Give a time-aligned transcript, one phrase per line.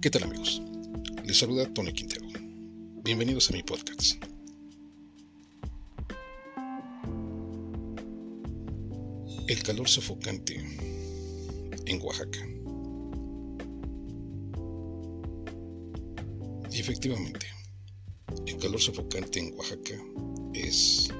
[0.00, 0.62] ¿Qué tal amigos?
[1.26, 2.26] Les saluda Tony Quintero.
[3.04, 4.14] Bienvenidos a mi podcast.
[9.46, 10.64] El calor sofocante
[11.84, 12.38] en Oaxaca.
[16.72, 17.48] Y efectivamente,
[18.46, 20.02] el calor sofocante en Oaxaca
[20.54, 21.10] es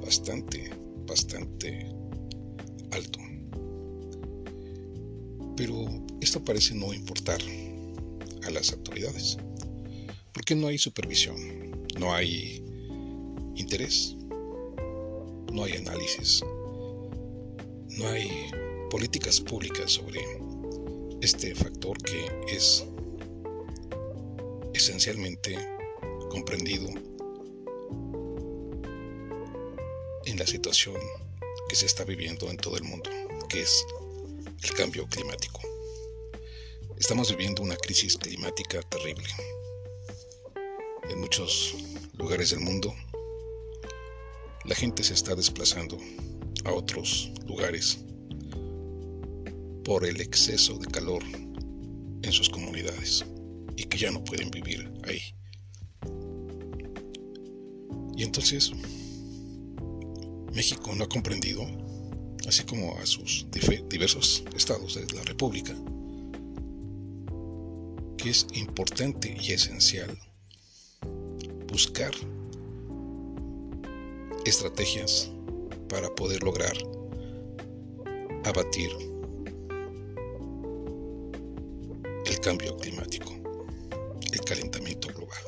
[0.00, 0.70] bastante,
[1.08, 1.88] bastante
[2.92, 3.23] alto.
[5.56, 5.88] Pero
[6.20, 7.40] esto parece no importar
[8.44, 9.38] a las autoridades,
[10.32, 11.36] porque no hay supervisión,
[11.98, 12.62] no hay
[13.54, 14.16] interés,
[15.52, 16.42] no hay análisis,
[17.98, 18.28] no hay
[18.90, 20.20] políticas públicas sobre
[21.20, 22.84] este factor que es
[24.74, 25.56] esencialmente
[26.30, 26.88] comprendido
[30.26, 30.96] en la situación
[31.68, 33.08] que se está viviendo en todo el mundo,
[33.48, 33.86] que es
[34.64, 35.60] el cambio climático.
[36.96, 39.28] Estamos viviendo una crisis climática terrible.
[41.10, 41.74] En muchos
[42.16, 42.94] lugares del mundo,
[44.64, 45.98] la gente se está desplazando
[46.64, 47.98] a otros lugares
[49.84, 53.22] por el exceso de calor en sus comunidades
[53.76, 55.20] y que ya no pueden vivir ahí.
[58.16, 58.72] Y entonces
[60.54, 61.66] México no ha comprendido,
[62.46, 63.46] así como a sus
[63.88, 65.74] diversos estados de la República,
[68.16, 70.18] que es importante y esencial
[71.68, 72.12] buscar
[74.44, 75.30] estrategias
[75.88, 76.76] para poder lograr
[78.44, 78.90] abatir
[82.26, 83.32] el cambio climático,
[84.32, 85.42] el calentamiento global.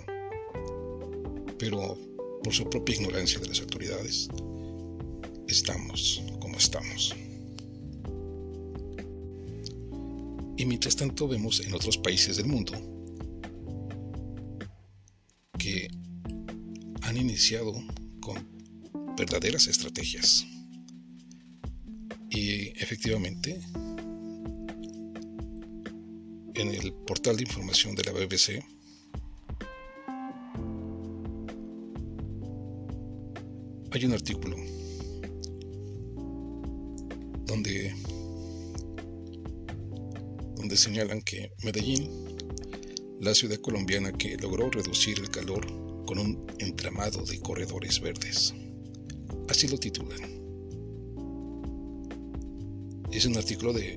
[1.58, 1.98] Pero
[2.42, 4.28] por su propia ignorancia de las autoridades,
[5.48, 6.22] estamos
[6.58, 7.14] estamos.
[10.56, 12.72] Y mientras tanto vemos en otros países del mundo
[15.58, 15.88] que
[17.02, 17.74] han iniciado
[18.20, 18.36] con
[19.16, 20.46] verdaderas estrategias.
[22.30, 23.60] Y efectivamente,
[26.54, 28.64] en el portal de información de la BBC,
[33.92, 34.56] hay un artículo
[37.46, 37.94] donde,
[40.56, 42.10] donde señalan que Medellín,
[43.20, 45.66] la ciudad colombiana que logró reducir el calor
[46.06, 48.54] con un entramado de corredores verdes.
[49.48, 50.20] Así lo titulan.
[53.10, 53.96] Es un artículo de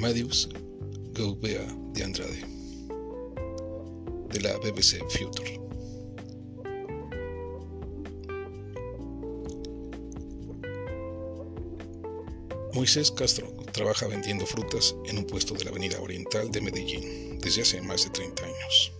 [0.00, 0.48] Madius
[1.12, 2.44] Gaubea de Andrade,
[4.32, 5.67] de la BBC Future.
[12.78, 17.62] Moisés Castro trabaja vendiendo frutas en un puesto de la Avenida Oriental de Medellín desde
[17.62, 18.92] hace más de 30 años.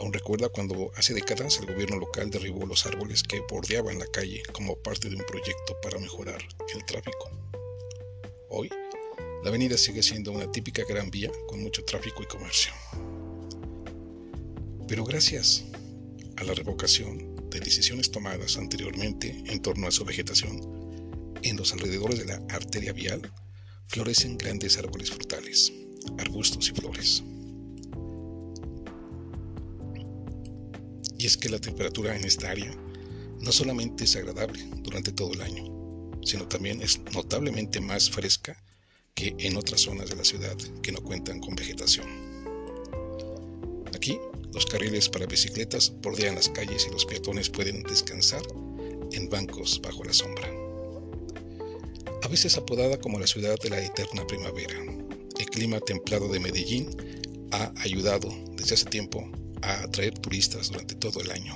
[0.00, 4.42] Aún recuerda cuando hace décadas el gobierno local derribó los árboles que bordeaban la calle
[4.52, 6.42] como parte de un proyecto para mejorar
[6.74, 7.30] el tráfico.
[8.48, 8.68] Hoy,
[9.44, 12.72] la avenida sigue siendo una típica gran vía con mucho tráfico y comercio.
[14.88, 15.66] Pero gracias
[16.36, 20.73] a la revocación de decisiones tomadas anteriormente en torno a su vegetación,
[21.44, 23.30] en los alrededores de la arteria vial
[23.88, 25.72] florecen grandes árboles frutales,
[26.18, 27.22] arbustos y flores.
[31.18, 32.74] Y es que la temperatura en esta área
[33.40, 35.64] no solamente es agradable durante todo el año,
[36.22, 38.56] sino también es notablemente más fresca
[39.14, 42.06] que en otras zonas de la ciudad que no cuentan con vegetación.
[43.94, 44.18] Aquí,
[44.52, 48.42] los carriles para bicicletas bordean las calles y los peatones pueden descansar
[49.12, 50.63] en bancos bajo la sombra.
[52.24, 54.80] A veces apodada como la ciudad de la eterna primavera,
[55.38, 56.88] el clima templado de Medellín
[57.52, 59.30] ha ayudado desde hace tiempo
[59.60, 61.54] a atraer turistas durante todo el año,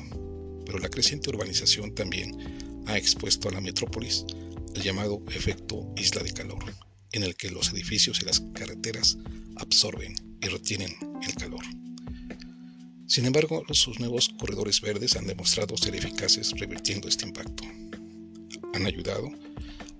[0.66, 4.26] pero la creciente urbanización también ha expuesto a la metrópolis
[4.74, 6.62] el llamado efecto isla de calor,
[7.12, 9.16] en el que los edificios y las carreteras
[9.56, 10.94] absorben y retienen
[11.26, 11.64] el calor.
[13.06, 17.64] Sin embargo, sus nuevos corredores verdes han demostrado ser eficaces revirtiendo este impacto.
[18.74, 19.30] Han ayudado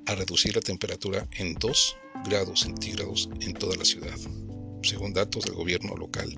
[0.08, 4.16] a reducir la temperatura en 2 grados centígrados en toda la ciudad,
[4.82, 6.34] según datos del gobierno local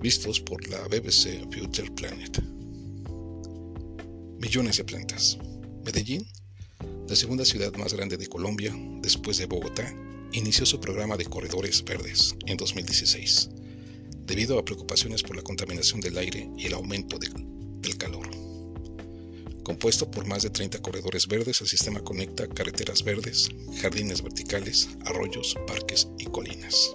[0.00, 2.42] vistos por la BBC Future Planet.
[4.38, 5.38] Millones de plantas.
[5.84, 6.26] Medellín,
[7.08, 9.92] la segunda ciudad más grande de Colombia después de Bogotá,
[10.32, 13.50] inició su programa de corredores verdes en 2016,
[14.26, 17.61] debido a preocupaciones por la contaminación del aire y el aumento calor.
[19.62, 23.48] Compuesto por más de 30 corredores verdes, el sistema conecta carreteras verdes,
[23.80, 26.94] jardines verticales, arroyos, parques y colinas.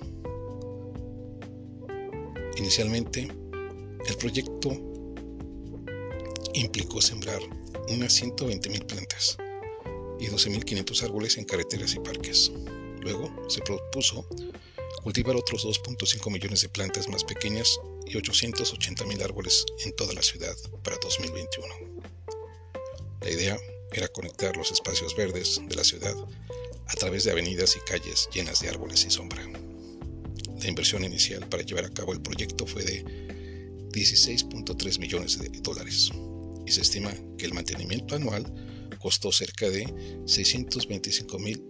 [2.57, 3.29] Inicialmente,
[4.07, 4.71] el proyecto
[6.53, 7.39] implicó sembrar
[7.89, 9.37] unas 120.000 plantas
[10.19, 12.51] y 12.500 árboles en carreteras y parques.
[13.01, 14.27] Luego se propuso
[15.03, 20.55] cultivar otros 2.5 millones de plantas más pequeñas y 880.000 árboles en toda la ciudad
[20.83, 22.16] para 2021.
[23.27, 23.59] La idea
[23.91, 26.15] era conectar los espacios verdes de la ciudad
[26.85, 29.45] a través de avenidas y calles llenas de árboles y sombra.
[30.61, 33.03] La inversión inicial para llevar a cabo el proyecto fue de
[33.91, 36.09] 16.3 millones de dólares
[36.65, 38.45] y se estima que el mantenimiento anual
[38.97, 39.93] costó cerca de
[40.25, 41.61] 625 mil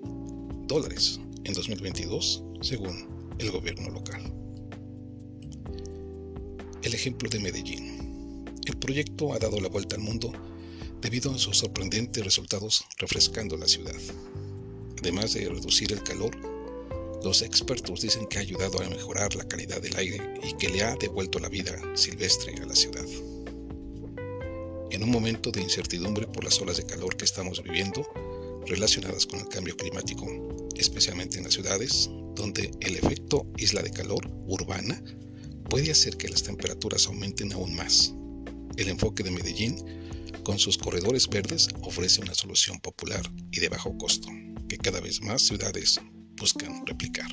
[0.68, 4.32] dólares en 2022, según el gobierno local.
[6.84, 8.46] El ejemplo de Medellín.
[8.64, 10.32] El proyecto ha dado la vuelta al mundo
[11.02, 13.96] debido a sus sorprendentes resultados refrescando la ciudad.
[15.00, 16.36] Además de reducir el calor,
[17.24, 20.84] los expertos dicen que ha ayudado a mejorar la calidad del aire y que le
[20.84, 23.06] ha devuelto la vida silvestre a la ciudad.
[24.92, 28.08] En un momento de incertidumbre por las olas de calor que estamos viviendo
[28.66, 30.26] relacionadas con el cambio climático,
[30.76, 35.02] especialmente en las ciudades, donde el efecto isla de calor urbana
[35.70, 38.14] puede hacer que las temperaturas aumenten aún más.
[38.78, 39.78] El enfoque de Medellín,
[40.44, 43.22] con sus corredores verdes, ofrece una solución popular
[43.52, 44.30] y de bajo costo,
[44.68, 46.00] que cada vez más ciudades
[46.36, 47.30] buscan replicar.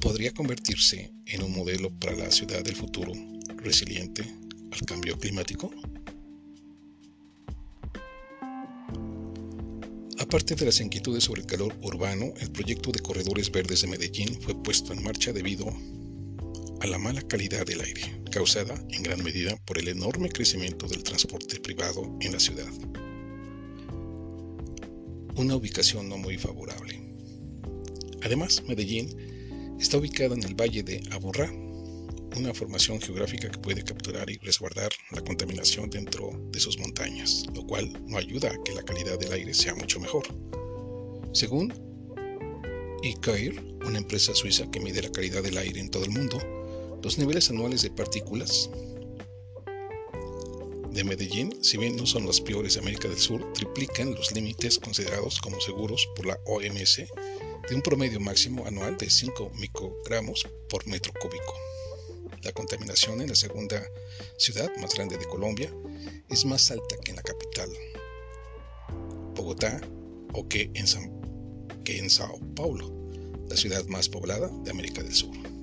[0.00, 3.12] Podría convertirse en un modelo para la ciudad del futuro,
[3.56, 4.24] resiliente
[4.72, 5.70] al cambio climático.
[10.18, 14.40] Aparte de las inquietudes sobre el calor urbano, el proyecto de corredores verdes de Medellín
[14.40, 15.66] fue puesto en marcha debido
[16.80, 21.02] a la mala calidad del aire, causada en gran medida por el enorme crecimiento del
[21.02, 22.70] transporte privado en la ciudad.
[25.36, 27.00] Una ubicación no muy favorable.
[28.22, 31.52] Además, Medellín está ubicada en el valle de Aburrá,
[32.36, 37.66] una formación geográfica que puede capturar y resguardar la contaminación dentro de sus montañas, lo
[37.66, 40.24] cual no ayuda a que la calidad del aire sea mucho mejor.
[41.32, 41.72] Según
[43.02, 46.38] eCair, una empresa suiza que mide la calidad del aire en todo el mundo,
[47.02, 48.70] los niveles anuales de partículas
[50.90, 54.78] de Medellín, si bien no son los peores de América del Sur, triplican los límites
[54.78, 56.96] considerados como seguros por la OMS
[57.68, 61.54] de un promedio máximo anual de 5 microgramos por metro cúbico.
[62.42, 63.82] La contaminación en la segunda
[64.36, 65.72] ciudad más grande de Colombia
[66.28, 67.70] es más alta que en la capital,
[69.34, 69.80] Bogotá,
[70.32, 72.92] o que en, que en Sao Paulo,
[73.48, 75.59] la ciudad más poblada de América del Sur.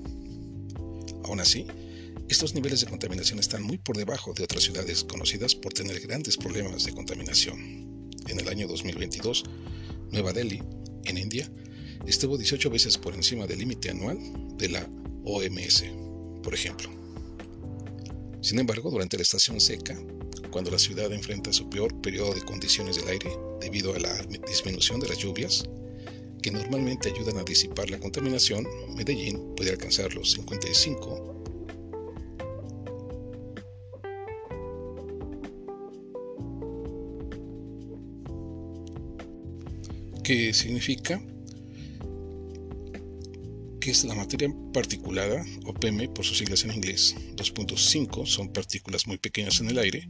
[1.28, 1.68] Aún así,
[2.30, 6.38] estos niveles de contaminación están muy por debajo de otras ciudades conocidas por tener grandes
[6.38, 8.12] problemas de contaminación.
[8.28, 9.44] En el año 2022,
[10.12, 10.64] Nueva Delhi,
[11.04, 11.52] en India,
[12.06, 14.18] estuvo 18 veces por encima del límite anual
[14.58, 14.90] de la
[15.26, 15.84] OMS,
[16.44, 16.90] por ejemplo.
[18.42, 20.00] Sin embargo, durante la estación seca,
[20.50, 24.16] cuando la ciudad enfrenta su peor periodo de condiciones del aire debido a la
[24.48, 25.66] disminución de las lluvias,
[26.48, 28.66] que normalmente ayudan a disipar la contaminación,
[28.96, 31.34] Medellín puede alcanzar los 55
[40.24, 41.22] que significa
[43.90, 47.16] es la materia particulada, o PM por sus siglas en inglés.
[47.38, 50.10] 2.5 son partículas muy pequeñas en el aire,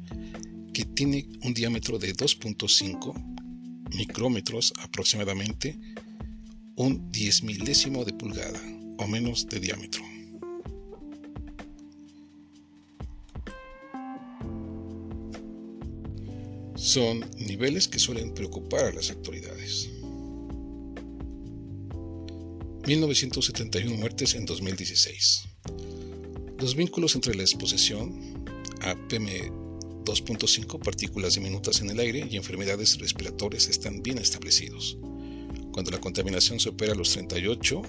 [0.74, 5.80] que tiene un diámetro de 2.5 micrómetros aproximadamente,
[6.78, 8.62] un diez milésimo de pulgada
[9.00, 10.04] o menos de diámetro.
[16.76, 19.90] Son niveles que suelen preocupar a las autoridades.
[22.86, 25.44] 1971 muertes en 2016.
[26.60, 28.46] Los vínculos entre la exposición
[28.82, 34.98] a PM2.5, partículas diminutas en el aire, y enfermedades respiratorias están bien establecidos.
[35.78, 37.84] Cuando la contaminación supera los 38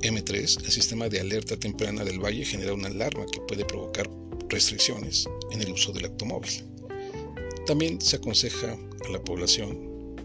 [0.00, 4.10] M3, el sistema de alerta temprana del valle genera una alarma que puede provocar
[4.48, 6.64] restricciones en el uso del automóvil.
[7.64, 10.16] También se aconseja a la población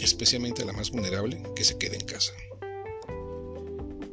[0.00, 2.32] especialmente a la más vulnerable, que se quede en casa.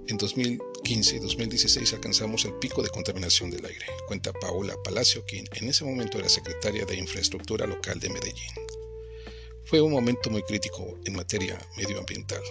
[0.08, 5.46] En 2015 y 2016 alcanzamos el pico de contaminación del aire, cuenta Paola Palacio, quien
[5.54, 8.67] en ese momento era secretaria de Infraestructura Local de Medellín.
[9.68, 12.42] Fue un momento muy crítico en materia medioambiental.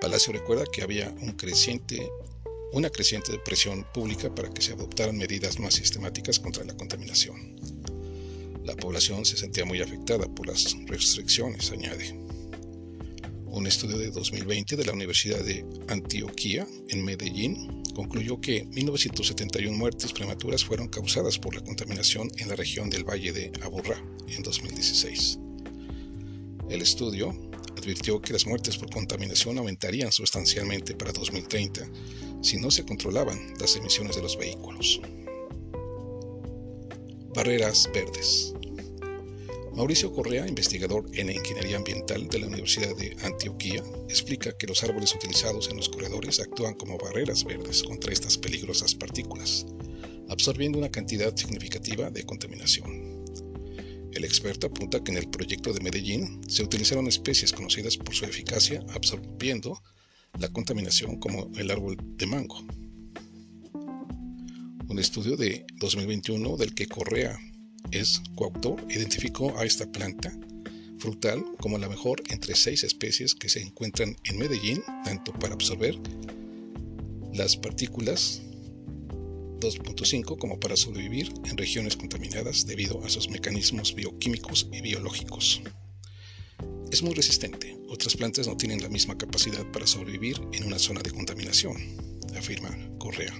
[0.00, 2.08] Palacio recuerda que había una creciente
[3.44, 7.56] presión pública para que se adoptaran medidas más sistemáticas contra la contaminación.
[8.62, 12.12] La población se sentía muy afectada por las restricciones, añade.
[13.46, 20.12] Un estudio de 2020 de la Universidad de Antioquia, en Medellín, concluyó que 1971 muertes
[20.12, 25.40] prematuras fueron causadas por la contaminación en la región del Valle de Aburrá en 2016.
[26.68, 27.32] El estudio
[27.76, 31.88] advirtió que las muertes por contaminación aumentarían sustancialmente para 2030
[32.42, 35.00] si no se controlaban las emisiones de los vehículos.
[37.34, 38.54] Barreras verdes.
[39.74, 45.14] Mauricio Correa, investigador en ingeniería ambiental de la Universidad de Antioquia, explica que los árboles
[45.14, 49.66] utilizados en los corredores actúan como barreras verdes contra estas peligrosas partículas,
[50.30, 53.05] absorbiendo una cantidad significativa de contaminación.
[54.16, 58.24] El experto apunta que en el proyecto de Medellín se utilizaron especies conocidas por su
[58.24, 59.82] eficacia absorbiendo
[60.38, 62.66] la contaminación como el árbol de mango.
[64.88, 67.38] Un estudio de 2021 del que Correa
[67.90, 70.32] es coautor, identificó a esta planta
[70.98, 75.94] frutal como la mejor entre seis especies que se encuentran en Medellín, tanto para absorber
[77.34, 78.40] las partículas
[79.66, 85.60] 2.5 como para sobrevivir en regiones contaminadas debido a sus mecanismos bioquímicos y biológicos.
[86.92, 91.00] Es muy resistente, otras plantas no tienen la misma capacidad para sobrevivir en una zona
[91.02, 91.76] de contaminación,
[92.36, 93.34] afirma Correa.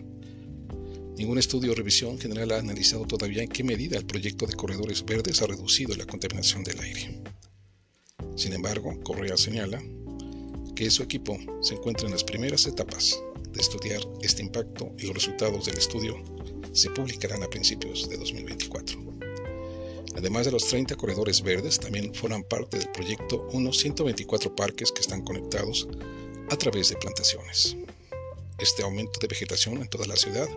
[1.16, 5.04] Ningún estudio o revisión general ha analizado todavía en qué medida el proyecto de corredores
[5.04, 7.22] verdes ha reducido la contaminación del aire.
[8.34, 9.82] Sin embargo, Correa señala
[10.74, 13.18] que su equipo se encuentra en las primeras etapas
[13.56, 16.22] de estudiar este impacto y los resultados del estudio
[16.72, 18.98] se publicarán a principios de 2024.
[20.16, 25.00] Además de los 30 corredores verdes, también forman parte del proyecto unos 124 parques que
[25.00, 25.88] están conectados
[26.50, 27.76] a través de plantaciones.
[28.58, 30.48] Este aumento de vegetación en toda la ciudad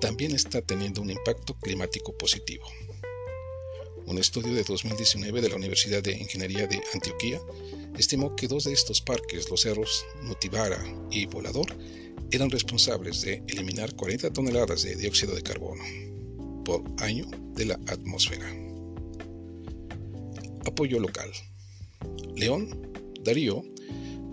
[0.00, 2.64] también está teniendo un impacto climático positivo.
[4.06, 7.40] Un estudio de 2019 de la Universidad de Ingeniería de Antioquia
[7.98, 11.76] estimó que dos de estos parques, los cerros Nutibara y Volador,
[12.30, 15.82] eran responsables de eliminar 40 toneladas de dióxido de carbono
[16.64, 18.46] por año de la atmósfera.
[20.66, 21.30] Apoyo local.
[22.36, 22.92] León,
[23.22, 23.64] Darío,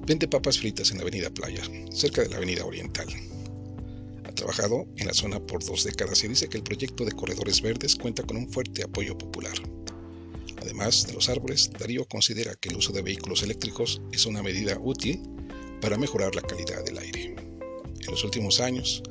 [0.05, 3.07] vende papas fritas en la Avenida Playa, cerca de la Avenida Oriental
[4.35, 7.95] trabajado en la zona por dos décadas y dice que el proyecto de corredores verdes
[7.95, 9.53] cuenta con un fuerte apoyo popular.
[10.61, 14.77] Además de los árboles, Darío considera que el uso de vehículos eléctricos es una medida
[14.79, 15.21] útil
[15.81, 17.14] para mejorar la calidad del aire.
[18.05, 19.01] En los últimos años,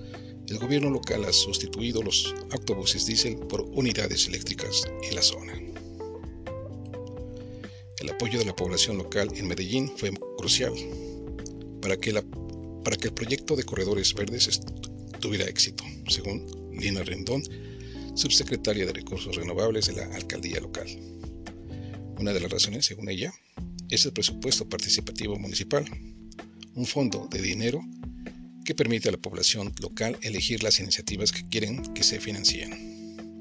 [0.49, 5.53] el gobierno local ha sustituido los autobuses diésel por unidades eléctricas en la zona.
[7.99, 10.75] El apoyo de la población local en Medellín fue crucial
[11.81, 12.13] para que,
[12.85, 14.61] para que el proyecto de corredores verdes
[15.21, 16.47] tuviera éxito, según
[16.79, 17.43] Lina Rendón,
[18.15, 20.87] subsecretaria de Recursos Renovables de la Alcaldía Local.
[22.19, 23.33] Una de las razones, según ella,
[23.89, 25.85] es el presupuesto participativo municipal,
[26.75, 27.81] un fondo de dinero
[28.65, 32.73] que permite a la población local elegir las iniciativas que quieren que se financien.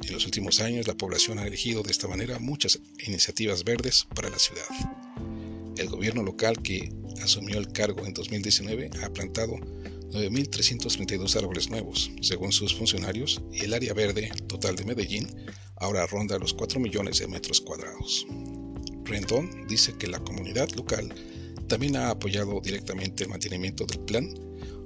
[0.04, 4.30] En los últimos años, la población ha elegido de esta manera muchas iniciativas verdes para
[4.30, 4.66] la ciudad.
[5.78, 9.56] El gobierno local que asumió el cargo en 2019 ha plantado
[10.12, 15.28] 9.332 árboles nuevos, según sus funcionarios, y el área verde total de Medellín
[15.78, 18.28] ahora ronda los 4 millones de metros cuadrados.
[19.06, 21.14] Rendón dice que la comunidad local
[21.68, 24.30] también ha apoyado directamente el mantenimiento del plan,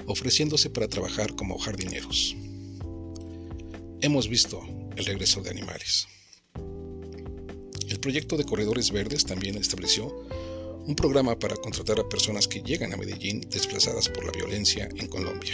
[0.08, 2.36] ofreciéndose para trabajar como jardineros.
[4.02, 4.62] Hemos visto
[4.96, 6.08] el regreso de animales.
[7.88, 10.26] El proyecto de corredores verdes también estableció
[10.86, 15.08] un programa para contratar a personas que llegan a Medellín desplazadas por la violencia en
[15.08, 15.54] Colombia,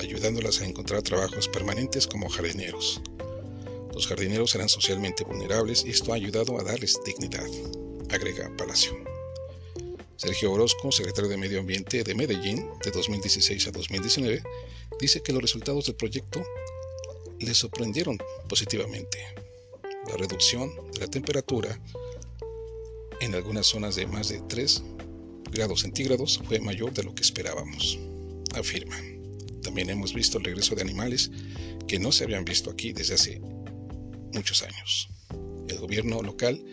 [0.00, 3.00] ayudándolas a encontrar trabajos permanentes como jardineros.
[3.92, 7.48] Los jardineros eran socialmente vulnerables y esto ha ayudado a darles dignidad,
[8.10, 9.11] agrega Palacio.
[10.24, 14.40] Sergio Orozco, secretario de Medio Ambiente de Medellín de 2016 a 2019,
[15.00, 16.44] dice que los resultados del proyecto
[17.40, 19.18] le sorprendieron positivamente.
[20.08, 21.76] La reducción de la temperatura
[23.20, 24.84] en algunas zonas de más de 3
[25.50, 27.98] grados centígrados fue mayor de lo que esperábamos,
[28.54, 28.96] afirma.
[29.60, 31.32] También hemos visto el regreso de animales
[31.88, 33.40] que no se habían visto aquí desde hace
[34.32, 35.08] muchos años.
[35.66, 36.64] El gobierno local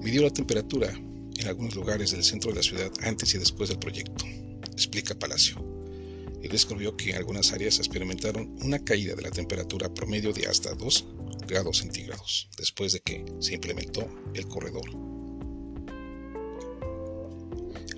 [0.00, 1.00] midió la temperatura
[1.38, 4.24] en algunos lugares del centro de la ciudad antes y después del proyecto,
[4.72, 5.64] explica Palacio.
[6.42, 10.74] Y descubrió que en algunas áreas experimentaron una caída de la temperatura promedio de hasta
[10.74, 11.06] 2
[11.48, 15.18] grados centígrados después de que se implementó el corredor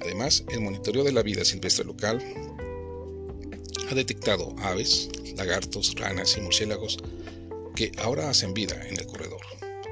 [0.00, 2.22] Además, el monitoreo de la vida silvestre local
[3.90, 6.98] ha detectado aves, lagartos, ranas y murciélagos
[7.74, 9.40] que ahora hacen vida en el corredor,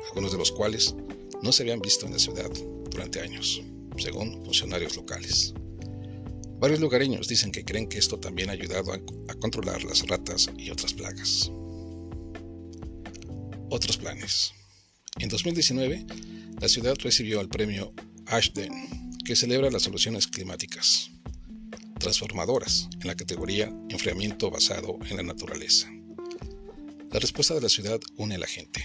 [0.09, 0.95] algunos de los cuales
[1.43, 2.50] no se habían visto en la ciudad
[2.90, 3.62] durante años,
[3.97, 5.54] según funcionarios locales.
[6.61, 10.71] Varios lugareños dicen que creen que esto también ha ayudado a, controlar las ratas y
[10.71, 11.52] otras plagas.
[13.71, 14.52] Otros planes.
[15.21, 16.04] En 2019,
[16.61, 17.92] la ciudad recibió el premio
[18.26, 18.73] Ashden,
[19.25, 21.11] que celebra las soluciones climáticas
[21.99, 25.88] transformadoras en la categoría enfriamiento basado en la naturaleza.
[27.11, 28.85] La respuesta de la ciudad une a la gente,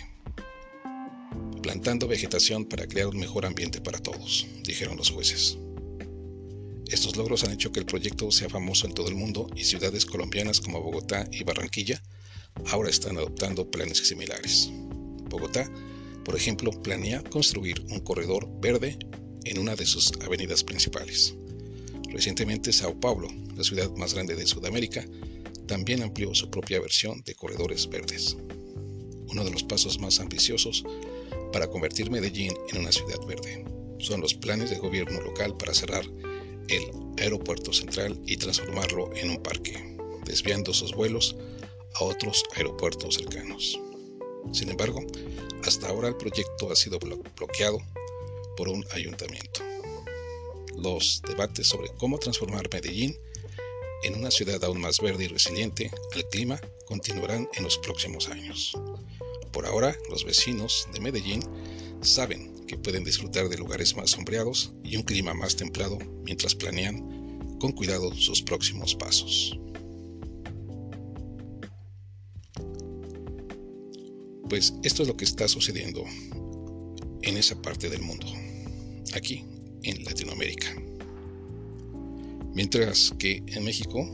[1.63, 5.57] plantando vegetación para crear un mejor ambiente para todos, dijeron los jueces.
[6.91, 10.05] Estos logros han hecho que el proyecto sea famoso en todo el mundo y ciudades
[10.05, 12.03] colombianas como Bogotá y Barranquilla
[12.67, 14.69] ahora están adoptando planes similares.
[15.29, 15.67] Bogotá,
[16.25, 18.99] por ejemplo, planea construir un corredor verde
[19.45, 21.33] en una de sus avenidas principales.
[22.09, 25.03] Recientemente Sao Paulo, la ciudad más grande de Sudamérica,
[25.65, 28.37] también amplió su propia versión de corredores verdes.
[29.29, 30.83] Uno de los pasos más ambiciosos
[31.53, 33.63] para convertir Medellín en una ciudad verde
[33.99, 36.03] son los planes del gobierno local para cerrar
[36.67, 36.83] el
[37.21, 39.95] aeropuerto central y transformarlo en un parque,
[40.25, 41.37] desviando sus vuelos
[41.93, 43.79] a otros aeropuertos cercanos.
[44.51, 44.99] Sin embargo,
[45.63, 47.77] hasta ahora el proyecto ha sido bloqueado
[48.57, 49.61] por un ayuntamiento.
[50.75, 53.17] Los debates sobre cómo transformar Medellín
[54.03, 58.73] en una ciudad aún más verde y resiliente al clima continuarán en los próximos años.
[59.53, 61.41] Por ahora, los vecinos de Medellín
[62.01, 67.57] saben que pueden disfrutar de lugares más sombreados y un clima más templado mientras planean
[67.59, 69.57] con cuidado sus próximos pasos.
[74.49, 76.03] Pues esto es lo que está sucediendo
[77.21, 78.25] en esa parte del mundo,
[79.13, 79.45] aquí
[79.83, 80.75] en Latinoamérica.
[82.53, 84.07] Mientras que en México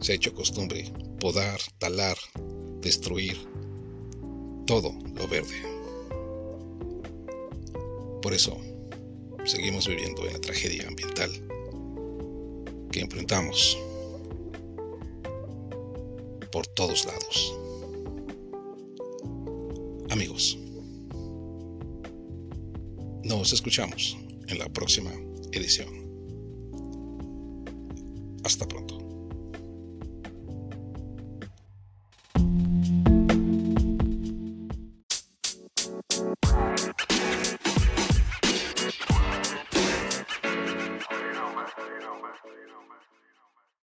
[0.00, 2.16] se ha hecho costumbre podar, talar,
[2.80, 3.51] destruir
[4.66, 5.62] todo lo verde.
[8.20, 8.56] Por eso,
[9.44, 11.30] seguimos viviendo en la tragedia ambiental
[12.90, 13.76] que enfrentamos
[16.52, 17.54] por todos lados.
[20.10, 20.58] Amigos,
[23.24, 24.16] nos escuchamos
[24.48, 25.10] en la próxima
[25.52, 25.88] edición.
[28.44, 29.01] Hasta pronto.